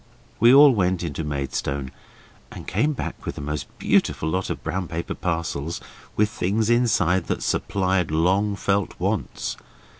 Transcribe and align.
We 0.39 0.51
all 0.51 0.71
went 0.73 1.03
into 1.03 1.23
Maidstone, 1.23 1.91
and 2.51 2.65
came 2.67 2.93
back 2.93 3.23
with 3.23 3.35
the 3.35 3.41
most 3.41 3.67
beautiful 3.77 4.27
lot 4.29 4.49
of 4.49 4.63
brown 4.63 4.87
paper 4.87 5.13
parcels, 5.13 5.79
with 6.15 6.27
things 6.29 6.71
inside 6.71 7.25
that 7.25 7.43
supplied 7.43 8.09
long 8.09 8.55
felt 8.55 8.99
wants. 8.99 9.57